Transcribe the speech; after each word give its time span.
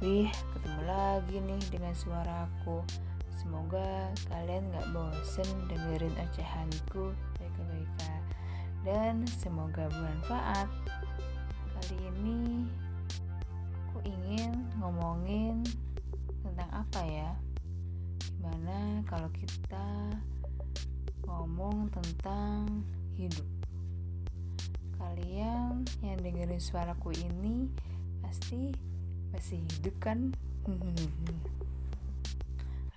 Wih, 0.00 0.32
ketemu 0.32 0.80
lagi 0.88 1.36
nih 1.44 1.60
dengan 1.68 1.92
suaraku. 1.92 2.80
Semoga 3.36 4.08
kalian 4.32 4.72
gak 4.72 4.88
bosen 4.96 5.44
dengerin 5.68 6.16
ocehanku 6.16 7.12
baik-baik 7.36 7.92
dan 8.80 9.28
semoga 9.28 9.92
bermanfaat. 9.92 10.72
Kali 11.76 11.96
ini 12.00 12.64
aku 13.76 14.00
ingin 14.08 14.64
ngomongin 14.80 15.68
tentang 16.48 16.72
apa 16.72 17.04
ya? 17.04 17.36
Gimana 18.40 19.04
kalau 19.04 19.28
kita 19.36 20.16
ngomong 21.28 21.92
tentang 21.92 22.88
hidup? 23.20 23.44
Kalian 24.96 25.84
yang 26.00 26.16
dengerin 26.24 26.56
suaraku 26.56 27.12
ini 27.20 27.68
pasti 28.24 28.72
masih 29.30 29.62
hidup 29.62 29.94
kan? 30.02 30.34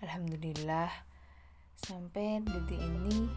Alhamdulillah 0.04 0.92
sampai 1.84 2.44
detik 2.44 2.80
ini 2.80 3.28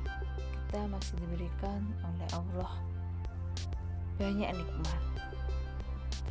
kita 0.67 0.87
masih 0.91 1.15
diberikan 1.23 1.83
oleh 2.03 2.29
Allah 2.35 2.73
banyak 4.17 4.51
nikmat. 4.51 5.01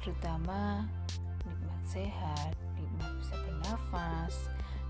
Terutama 0.02 0.90
nikmat 1.46 1.82
sehat 1.86 2.54
nikmat 2.76 3.10
bisa 3.22 3.36
bernafas 3.46 4.36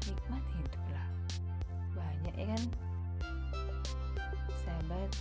nikmat 0.07 0.43
hidup 0.55 0.83
lah. 0.95 1.09
Banyak 1.93 2.35
ya 2.39 2.45
kan? 2.55 2.63
Sahabat 4.63 5.11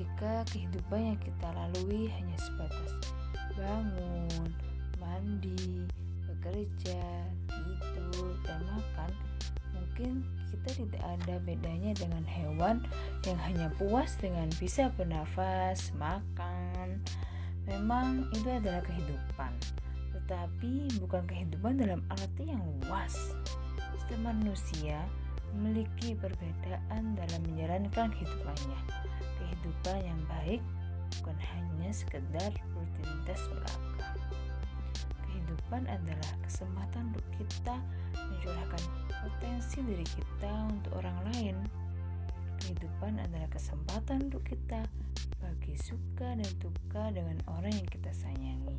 jika 0.00 0.32
kehidupan 0.48 1.14
yang 1.14 1.20
kita 1.20 1.48
lalui 1.52 2.08
hanya 2.08 2.36
sebatas 2.40 2.92
bangun 3.52 4.71
mandi, 5.02 5.90
bekerja, 6.30 7.02
tidur, 7.50 8.38
dan 8.46 8.62
makan, 8.70 9.10
mungkin 9.74 10.22
kita 10.50 10.86
tidak 10.86 11.02
ada 11.02 11.34
bedanya 11.42 11.92
dengan 11.98 12.22
hewan 12.22 12.86
yang 13.26 13.38
hanya 13.42 13.66
puas 13.76 14.14
dengan 14.22 14.46
bisa 14.62 14.94
bernafas, 14.94 15.90
makan. 15.98 17.02
Memang 17.66 18.30
itu 18.34 18.46
adalah 18.46 18.82
kehidupan, 18.82 19.52
tetapi 20.14 20.98
bukan 21.02 21.22
kehidupan 21.26 21.78
dalam 21.78 22.02
arti 22.10 22.50
yang 22.50 22.62
luas. 22.82 23.34
Setiap 24.02 24.34
manusia 24.34 24.98
memiliki 25.54 26.18
perbedaan 26.18 27.14
dalam 27.14 27.40
menjalankan 27.46 28.10
kehidupannya. 28.18 28.80
Kehidupan 29.38 29.98
yang 30.02 30.20
baik 30.26 30.62
bukan 31.20 31.38
hanya 31.54 31.90
sekedar 31.94 32.50
rutinitas 32.74 33.40
belaka 33.52 34.18
kehidupan 35.32 35.88
adalah 35.88 36.32
kesempatan 36.44 37.16
untuk 37.16 37.24
kita 37.40 37.80
mencurahkan 38.12 38.82
potensi 39.08 39.80
diri 39.80 40.04
kita 40.04 40.52
untuk 40.68 40.92
orang 41.00 41.16
lain. 41.32 41.56
Kehidupan 42.60 43.16
adalah 43.16 43.48
kesempatan 43.48 44.28
untuk 44.28 44.44
kita 44.44 44.84
bagi 45.40 45.74
suka 45.80 46.36
dan 46.36 46.50
duka 46.60 47.08
dengan 47.16 47.40
orang 47.48 47.72
yang 47.72 47.88
kita 47.88 48.12
sayangi. 48.12 48.76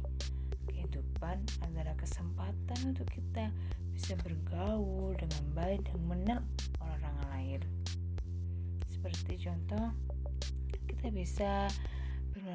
Kehidupan 0.70 1.42
adalah 1.66 1.98
kesempatan 1.98 2.94
untuk 2.94 3.10
kita 3.10 3.50
bisa 3.98 4.14
bergaul 4.22 5.17
dengan 5.17 5.44
baik 5.58 5.82
dan 5.90 5.98
mengenal 6.06 6.40
orang 6.80 7.17
lain. 7.34 7.62
Seperti 8.94 9.42
contoh, 9.42 9.90
kita 10.86 11.10
bisa 11.10 11.67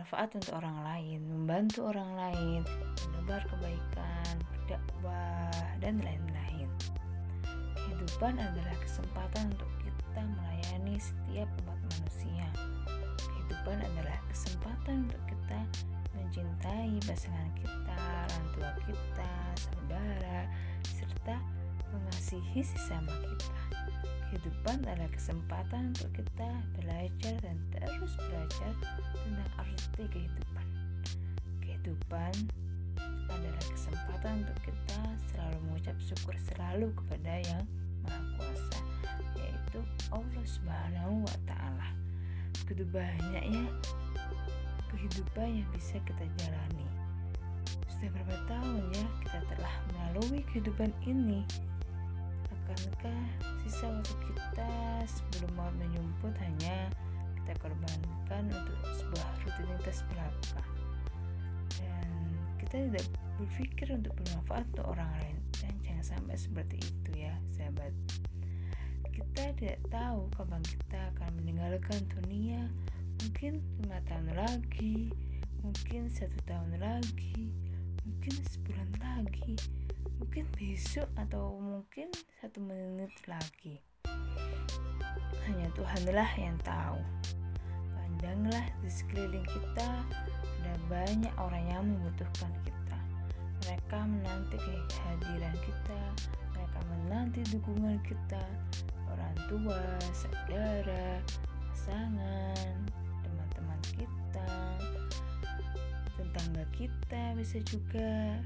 bermanfaat 0.08 0.40
untuk 0.40 0.56
orang 0.56 0.78
lain, 0.88 1.20
membantu 1.28 1.84
orang 1.84 2.16
lain, 2.16 2.60
menebar 3.12 3.44
kebaikan, 3.44 4.34
berdakwah, 4.48 5.52
dan 5.84 6.00
lain-lain. 6.00 6.64
Kehidupan 7.76 8.40
adalah 8.40 8.72
kesempatan 8.80 9.52
untuk 9.52 9.68
kita 9.84 10.24
melayani 10.24 10.96
setiap 10.96 11.44
umat 11.60 11.76
manusia. 11.92 12.48
Kehidupan 13.20 13.84
adalah 13.84 14.16
kesempatan 14.32 15.04
untuk 15.12 15.22
kita 15.28 15.60
mencintai 16.16 16.96
pasangan 17.04 17.50
kita, 17.60 18.00
orang 18.32 18.46
tua 18.56 18.70
kita, 18.88 19.32
saudara, 19.60 20.48
serta 20.88 21.36
mengasihi 21.92 22.64
sesama 22.64 23.12
kita. 23.12 23.77
Kehidupan 24.28 24.84
adalah 24.84 25.08
kesempatan 25.08 25.96
untuk 25.96 26.12
kita 26.12 26.50
belajar 26.76 27.34
dan 27.40 27.56
terus 27.72 28.12
belajar 28.28 28.72
tentang 29.16 29.50
arti 29.56 30.04
kehidupan. 30.04 30.66
Kehidupan 31.64 32.34
adalah 33.32 33.64
kesempatan 33.72 34.44
untuk 34.44 34.58
kita 34.68 35.00
selalu 35.32 35.56
mengucap 35.64 35.96
syukur 35.96 36.36
selalu 36.44 36.92
kepada 36.92 37.40
yang 37.40 37.64
Maha 38.04 38.20
Kuasa, 38.36 38.78
yaitu 39.32 39.80
Allah 40.12 40.44
Subhanahu 40.44 41.24
wa 41.24 41.36
taala. 41.48 41.88
Begitu 42.68 42.84
banyaknya 42.92 43.64
kehidupan 44.92 45.64
yang 45.64 45.68
bisa 45.72 45.96
kita 46.04 46.24
jalani. 46.36 46.84
Sudah 47.88 48.12
berapa 48.12 48.36
tahun 48.44 48.92
ya 48.92 49.06
kita 49.24 49.40
telah 49.56 49.74
melalui 49.96 50.44
kehidupan 50.52 50.92
ini? 51.08 51.48
Akankah 52.68 53.24
sisa 53.64 53.88
waktu 53.88 54.14
kita 54.28 54.70
sebelum 55.08 55.50
mau 55.56 55.72
menyumput 55.80 56.36
hanya 56.44 56.92
kita 57.40 57.52
korbankan 57.64 58.44
untuk 58.52 58.78
sebuah 58.92 59.28
rutinitas 59.44 60.04
belaka? 60.12 60.60
Dan 61.80 62.08
kita 62.60 62.76
tidak 62.92 63.06
berpikir 63.40 63.88
untuk 63.96 64.12
bermanfaat 64.20 64.68
untuk 64.76 64.86
orang 64.92 65.10
lain. 65.16 65.36
Dan 65.58 65.72
jangan 65.80 66.04
sampai 66.04 66.36
seperti 66.36 66.76
itu 66.76 67.10
ya 67.16 67.34
sahabat. 67.56 67.92
Kita 69.08 69.44
tidak 69.56 69.80
tahu 69.88 70.28
kapan 70.36 70.62
kita 70.62 71.00
akan 71.16 71.30
meninggalkan 71.40 72.04
dunia. 72.12 72.68
Mungkin 73.24 73.64
lima 73.82 73.98
tahun 74.06 74.30
lagi 74.36 75.10
mungkin 75.62 76.06
satu 76.06 76.38
tahun 76.46 76.78
lagi 76.78 77.50
mungkin 78.08 78.40
sebulan 78.48 78.90
lagi. 79.04 79.54
Mungkin 80.16 80.48
besok 80.56 81.08
atau 81.20 81.60
mungkin 81.60 82.08
satu 82.40 82.58
menit 82.64 83.12
lagi. 83.28 83.84
Hanya 85.44 85.68
Tuhanlah 85.76 86.32
yang 86.40 86.56
tahu. 86.64 86.96
Pandanglah 87.92 88.64
di 88.80 88.88
sekeliling 88.88 89.44
kita. 89.44 89.88
Ada 90.40 90.72
banyak 90.88 91.34
orang 91.36 91.64
yang 91.68 91.84
membutuhkan 91.84 92.52
kita. 92.64 92.98
Mereka 93.68 93.98
menanti 94.08 94.56
kehadiran 94.56 95.56
kita. 95.60 96.00
Mereka 96.56 96.78
menanti 96.88 97.40
dukungan 97.52 98.00
kita. 98.08 98.42
Orang 99.12 99.36
tua 99.52 99.80
saudara 100.16 101.20
pasangan 101.68 102.77
kita 106.74 107.36
bisa 107.38 107.58
juga. 107.64 108.40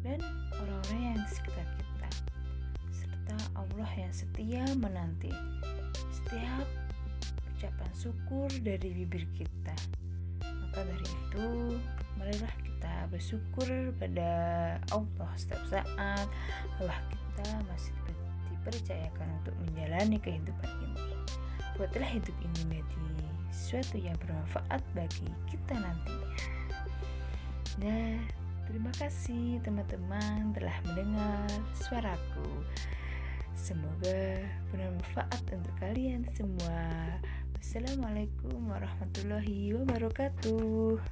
Dan 0.00 0.20
orang-orang 0.56 1.00
yang 1.12 1.16
di 1.20 1.28
sekitar 1.28 1.66
kita. 1.76 2.08
Serta 2.90 3.36
Allah 3.52 3.90
yang 3.94 4.12
setia 4.14 4.64
menanti 4.80 5.28
setiap 6.08 6.66
ucapan 7.52 7.92
syukur 7.92 8.48
dari 8.64 9.04
bibir 9.04 9.28
kita. 9.36 9.76
Maka 10.40 10.80
dari 10.86 11.06
itu 11.06 11.48
marilah 12.16 12.54
kita 12.64 12.94
bersyukur 13.12 13.68
pada 14.00 14.30
Allah 14.90 15.30
setiap 15.36 15.62
saat. 15.68 16.26
Bahwa 16.80 16.96
kita 17.12 17.48
masih 17.68 17.92
dipercayakan 18.48 19.28
untuk 19.44 19.54
menjalani 19.68 20.16
kehidupan 20.20 20.70
ini. 20.84 21.16
Buatlah 21.76 22.08
hidup 22.12 22.36
ini 22.44 22.60
menjadi 22.68 23.00
sesuatu 23.50 23.96
yang 23.98 24.16
bermanfaat 24.20 24.82
bagi 24.94 25.28
kita 25.50 25.74
nantinya 25.78 26.59
nah 27.78 28.40
Terima 28.70 28.94
kasih 28.94 29.58
teman-teman 29.66 30.54
telah 30.54 30.78
mendengar 30.86 31.50
suaraku. 31.74 32.62
Semoga 33.50 34.46
bermanfaat 34.70 35.42
untuk 35.50 35.74
kalian 35.82 36.22
semua. 36.38 37.18
Wassalamualaikum 37.58 38.70
warahmatullahi 38.70 39.74
wabarakatuh. 39.74 41.02